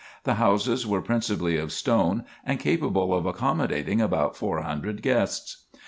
[0.23, 5.65] The houses were principally of stone and capable of accommodating about four hundred guests.